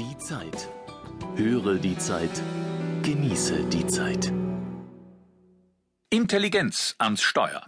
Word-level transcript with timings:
Die 0.00 0.16
Zeit. 0.16 0.68
Höre 1.36 1.74
die 1.74 1.98
Zeit. 1.98 2.42
Genieße 3.02 3.64
die 3.64 3.86
Zeit. 3.86 4.32
Intelligenz 6.08 6.94
ans 6.96 7.20
Steuer. 7.20 7.66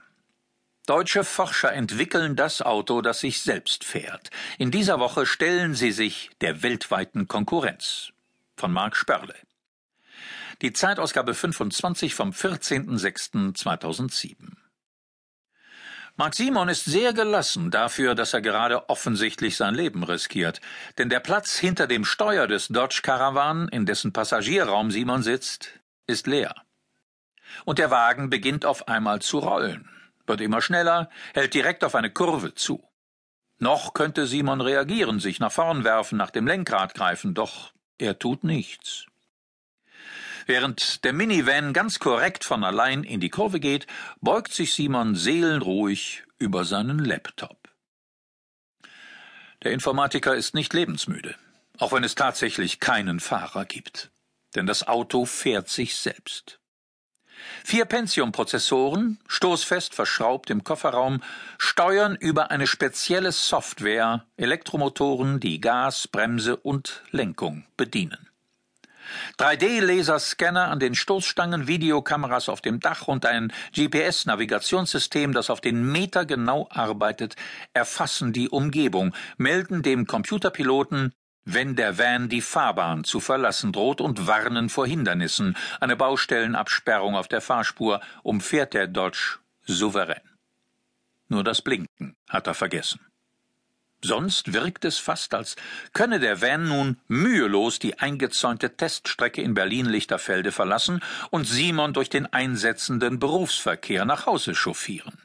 Deutsche 0.87 1.24
Forscher 1.24 1.74
entwickeln 1.74 2.34
das 2.34 2.62
Auto, 2.62 3.03
das 3.03 3.21
sich 3.21 3.42
selbst 3.42 3.84
fährt. 3.84 4.30
In 4.56 4.71
dieser 4.71 4.98
Woche 4.98 5.26
stellen 5.26 5.74
sie 5.74 5.92
sich 5.92 6.30
der 6.40 6.62
weltweiten 6.62 7.29
Konkurrenz. 7.29 8.14
Von 8.57 8.73
Marc 8.73 8.96
Sperle. 8.96 9.37
Die 10.62 10.73
Zeitausgabe 10.73 11.35
25 11.35 12.14
vom 12.14 12.30
14.06.2007. 12.30 14.61
Marc 16.16 16.34
Simon 16.34 16.68
ist 16.68 16.84
sehr 16.84 17.14
gelassen 17.14 17.70
dafür, 17.70 18.14
dass 18.14 18.34
er 18.34 18.42
gerade 18.42 18.90
offensichtlich 18.90 19.56
sein 19.56 19.74
Leben 19.74 20.04
riskiert, 20.04 20.61
denn 20.98 21.08
der 21.08 21.20
Platz 21.20 21.56
hinter 21.56 21.86
dem 21.86 22.04
Steuer 22.04 22.46
des 22.46 22.68
Dodge 22.68 23.00
Caravan, 23.03 23.68
in 23.68 23.86
dessen 23.86 24.12
Passagierraum 24.12 24.90
Simon 24.90 25.22
sitzt, 25.22 25.80
ist 26.06 26.26
leer. 26.26 26.54
Und 27.64 27.79
der 27.79 27.90
Wagen 27.90 28.29
beginnt 28.29 28.67
auf 28.67 28.89
einmal 28.89 29.22
zu 29.22 29.39
rollen, 29.39 29.89
wird 30.26 30.43
immer 30.43 30.61
schneller, 30.61 31.08
hält 31.32 31.54
direkt 31.54 31.82
auf 31.82 31.94
eine 31.94 32.11
Kurve 32.11 32.55
zu. 32.55 32.86
Noch 33.58 33.94
könnte 33.94 34.27
Simon 34.27 34.61
reagieren, 34.61 35.19
sich 35.19 35.41
nach 35.41 35.53
vorn 35.53 35.83
werfen, 35.83 36.19
nach 36.19 36.31
dem 36.31 36.47
Lenkrad 36.47 36.94
greifen, 36.94 37.33
doch 37.33 37.72
er 37.97 38.19
tut 38.19 38.44
nichts. 38.44 39.06
Während 40.47 41.05
der 41.05 41.12
Minivan 41.12 41.73
ganz 41.73 41.98
korrekt 41.98 42.45
von 42.45 42.64
allein 42.64 43.05
in 43.05 43.20
die 43.20 43.31
Kurve 43.31 43.61
geht, 43.61 43.87
beugt 44.20 44.53
sich 44.53 44.75
Simon 44.75 45.15
seelenruhig 45.15 46.25
über 46.39 46.65
seinen 46.65 46.98
Laptop. 46.98 47.69
Der 49.62 49.73
Informatiker 49.73 50.34
ist 50.34 50.55
nicht 50.55 50.73
lebensmüde, 50.73 51.37
auch 51.78 51.92
wenn 51.92 52.05
es 52.05 52.15
tatsächlich 52.15 52.81
keinen 52.81 53.20
Fahrer 53.20 53.65
gibt. 53.65 54.11
Denn 54.55 54.67
das 54.67 54.87
Auto 54.87 55.25
fährt 55.25 55.69
sich 55.69 55.97
selbst. 55.97 56.59
Vier 57.65 57.84
Pentium-Prozessoren, 57.87 59.19
stoßfest 59.27 59.95
verschraubt 59.95 60.51
im 60.51 60.62
Kofferraum, 60.65 61.23
steuern 61.59 62.17
über 62.17 62.51
eine 62.51 62.67
spezielle 62.67 63.33
Software 63.33 64.27
Elektromotoren, 64.37 65.41
die 65.41 65.61
Gas, 65.61 66.09
Bremse 66.09 66.56
und 66.56 67.03
Lenkung 67.11 67.65
bedienen. 67.77 68.31
3D-Laserscanner 69.39 70.69
an 70.69 70.78
den 70.81 70.95
Stoßstangen, 70.95 71.67
Videokameras 71.67 72.48
auf 72.48 72.61
dem 72.61 72.81
Dach 72.81 73.09
und 73.09 73.27
ein 73.27 73.53
GPS-Navigationssystem, 73.75 75.33
das 75.33 75.50
auf 75.50 75.61
den 75.61 75.91
Meter 75.91 76.25
genau 76.25 76.69
arbeitet, 76.70 77.36
erfassen 77.72 78.33
die 78.33 78.48
Umgebung, 78.48 79.14
melden 79.36 79.83
dem 79.83 80.06
Computerpiloten, 80.06 81.12
wenn 81.44 81.77
der 81.77 81.98
Van 81.98 82.28
die 82.28 82.41
Fahrbahn 82.41 83.05
zu 83.05 83.20
verlassen 83.20 83.72
droht 83.72 84.00
und 84.00 84.27
warnen 84.27 84.69
vor 84.69 84.86
Hindernissen. 84.86 85.56
Eine 85.81 85.97
Baustellenabsperrung 85.97 87.16
auf 87.16 87.28
der 87.28 87.41
Fahrspur 87.41 88.00
umfährt 88.22 88.75
der 88.75 88.87
Dodge 88.87 89.39
souverän. 89.64 90.22
Nur 91.28 91.44
das 91.44 91.62
Blinken 91.62 92.16
hat 92.28 92.47
er 92.47 92.55
vergessen. 92.55 93.00
Sonst 94.05 94.53
wirkt 94.53 94.84
es 94.84 94.98
fast, 94.98 95.33
als 95.33 95.55
könne 95.92 96.19
der 96.19 96.42
Van 96.42 96.67
nun 96.67 96.97
mühelos 97.06 97.78
die 97.78 98.00
eingezäunte 98.00 98.77
Teststrecke 98.77 99.42
in 99.42 99.55
Berlin-Lichterfelde 99.55 100.50
verlassen 100.50 101.00
und 101.31 101.47
Simon 101.47 101.92
durch 101.92 102.11
den 102.11 102.27
einsetzenden 102.27 103.20
Berufsverkehr 103.20 104.05
nach 104.05 104.27
Hause 104.27 104.56
chauffieren. 104.56 105.22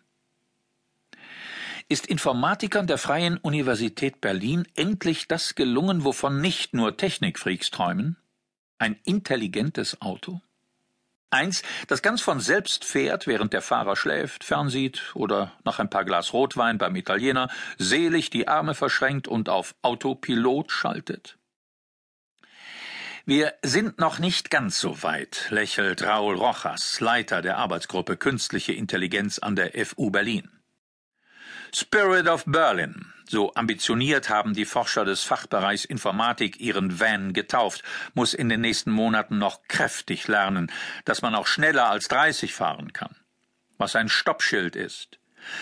Ist 1.89 2.05
Informatikern 2.05 2.85
der 2.85 2.99
Freien 2.99 3.37
Universität 3.37 4.21
Berlin 4.21 4.67
endlich 4.75 5.27
das 5.27 5.55
gelungen, 5.55 6.03
wovon 6.03 6.39
nicht 6.39 6.73
nur 6.73 6.97
Technikfreaks 6.97 7.71
träumen? 7.71 8.17
Ein 8.77 8.99
intelligentes 9.05 10.01
Auto? 10.01 10.41
Eins, 11.29 11.61
das 11.87 12.01
ganz 12.01 12.21
von 12.21 12.39
selbst 12.39 12.85
fährt, 12.85 13.27
während 13.27 13.51
der 13.51 13.61
Fahrer 13.61 13.97
schläft, 13.97 14.45
fernsieht 14.45 15.11
oder 15.13 15.51
nach 15.65 15.79
ein 15.79 15.89
paar 15.89 16.05
Glas 16.05 16.31
Rotwein 16.31 16.77
beim 16.77 16.95
Italiener 16.95 17.49
selig 17.77 18.29
die 18.29 18.47
Arme 18.47 18.75
verschränkt 18.75 19.27
und 19.27 19.49
auf 19.49 19.75
Autopilot 19.81 20.71
schaltet. 20.71 21.37
Wir 23.25 23.53
sind 23.61 23.99
noch 23.99 24.19
nicht 24.19 24.49
ganz 24.51 24.79
so 24.79 25.03
weit, 25.03 25.47
lächelt 25.49 26.01
Raul 26.01 26.35
Rojas, 26.35 27.01
Leiter 27.01 27.41
der 27.41 27.57
Arbeitsgruppe 27.57 28.15
Künstliche 28.15 28.71
Intelligenz 28.71 29.37
an 29.37 29.57
der 29.57 29.85
FU 29.85 30.11
Berlin. 30.11 30.56
Spirit 31.73 32.27
of 32.27 32.43
Berlin, 32.45 33.13
so 33.29 33.53
ambitioniert 33.55 34.29
haben 34.29 34.53
die 34.53 34.65
Forscher 34.65 35.03
des 35.03 35.23
Fachbereichs 35.23 35.85
Informatik 35.85 36.59
ihren 36.59 36.99
Van 36.99 37.33
getauft, 37.33 37.83
muss 38.13 38.33
in 38.33 38.49
den 38.49 38.61
nächsten 38.61 38.91
Monaten 38.91 39.37
noch 39.37 39.63
kräftig 39.67 40.27
lernen, 40.27 40.71
dass 41.05 41.21
man 41.21 41.35
auch 41.35 41.47
schneller 41.47 41.89
als 41.89 42.07
30 42.07 42.53
fahren 42.53 42.93
kann. 42.93 43.15
Was 43.77 43.95
ein 43.95 44.09
Stoppschild 44.09 44.75
ist. 44.75 45.19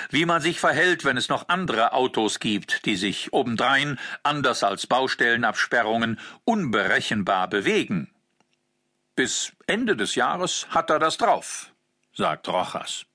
Wie 0.10 0.26
man 0.26 0.42
sich 0.42 0.60
verhält, 0.60 1.06
wenn 1.06 1.18
es 1.18 1.30
noch 1.30 1.50
andere 1.50 1.94
Autos 1.94 2.40
gibt, 2.40 2.86
die 2.86 2.96
sich 2.96 3.34
obendrein, 3.34 4.00
anders 4.24 4.64
als 4.64 4.88
Baustellenabsperrungen, 4.88 6.20
unberechenbar 6.44 7.50
bewegen. 7.50 8.10
Bis 9.16 9.54
Ende 9.68 9.96
des 9.96 10.16
Jahres 10.16 10.68
hat 10.70 10.90
er 10.90 11.00
das 11.00 11.18
drauf, 11.18 11.72
sagt 12.14 12.48
Rochas. 12.48 13.06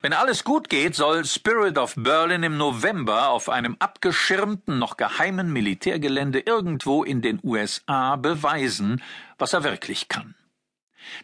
Wenn 0.00 0.12
alles 0.12 0.44
gut 0.44 0.68
geht, 0.68 0.94
soll 0.94 1.24
Spirit 1.24 1.78
of 1.78 1.94
Berlin 1.96 2.42
im 2.42 2.56
November 2.56 3.30
auf 3.30 3.48
einem 3.48 3.76
abgeschirmten, 3.78 4.78
noch 4.78 4.96
geheimen 4.96 5.52
Militärgelände 5.52 6.40
irgendwo 6.40 7.04
in 7.04 7.22
den 7.22 7.40
USA 7.42 8.16
beweisen, 8.16 9.02
was 9.38 9.52
er 9.52 9.64
wirklich 9.64 10.08
kann. 10.08 10.34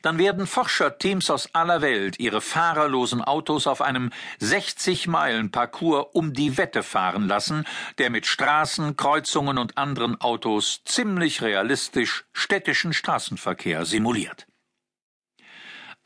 Dann 0.03 0.19
werden 0.19 0.47
Forscherteams 0.47 1.31
aus 1.31 1.54
aller 1.54 1.82
Welt 1.82 2.19
ihre 2.19 2.41
fahrerlosen 2.41 3.22
Autos 3.22 3.66
auf 3.69 3.81
einem 3.81 4.10
60-Meilen-Parcours 4.41 6.08
um 6.14 6.32
die 6.32 6.58
Wette 6.58 6.82
fahren 6.82 7.28
lassen, 7.28 7.64
der 7.98 8.10
mit 8.10 8.26
Straßen, 8.26 8.97
Kreuzungen 8.97 9.56
und 9.56 9.78
anderen 9.78 10.20
Autos 10.20 10.82
ziemlich 10.84 11.42
realistisch 11.42 12.25
städtischen 12.32 12.92
Straßenverkehr 12.92 13.84
simuliert. 13.84 14.47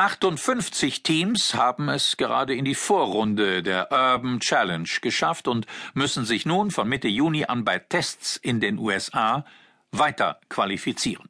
58 0.03 1.05
Teams 1.05 1.55
haben 1.55 1.89
es 1.89 2.17
gerade 2.17 2.57
in 2.57 2.65
die 2.65 2.75
Vorrunde 2.75 3.63
der 3.63 3.93
Urban 3.93 4.41
Challenge 4.41 4.89
geschafft 5.01 5.47
und 5.47 5.67
müssen 5.95 6.25
sich 6.25 6.45
nun 6.45 6.73
von 6.73 6.89
Mitte 6.89 7.07
Juni 7.07 7.45
an 7.45 7.65
bei 7.65 7.79
Tests 7.79 8.37
in 8.37 8.61
den 8.61 8.79
USA 8.79 9.45
weiter 9.93 10.41
qualifizieren. 10.49 11.29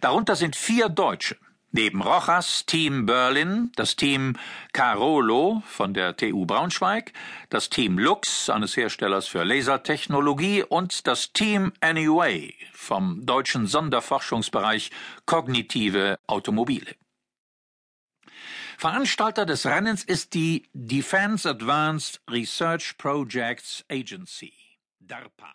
Darunter 0.00 0.36
sind 0.36 0.54
vier 0.54 0.88
Deutsche. 0.88 1.36
Neben 1.72 2.02
Rojas 2.02 2.66
Team 2.66 3.04
Berlin, 3.04 3.72
das 3.74 3.96
Team 3.96 4.36
Carolo 4.72 5.64
von 5.66 5.92
der 5.92 6.16
TU 6.16 6.46
Braunschweig, 6.46 7.12
das 7.50 7.68
Team 7.68 7.98
Lux 7.98 8.48
eines 8.48 8.76
Herstellers 8.76 9.26
für 9.26 9.42
Lasertechnologie 9.42 10.62
und 10.62 11.08
das 11.08 11.32
Team 11.32 11.72
Anyway 11.80 12.54
vom 12.72 13.26
deutschen 13.26 13.66
Sonderforschungsbereich 13.66 14.92
Kognitive 15.26 16.20
Automobile. 16.28 16.94
Veranstalter 18.78 19.46
des 19.46 19.64
Rennens 19.64 20.04
ist 20.04 20.34
die 20.34 20.68
Defense 20.74 21.48
Advanced 21.48 22.20
Research 22.30 22.96
Projects 22.98 23.84
Agency, 23.90 24.52
DARPA. 25.00 25.54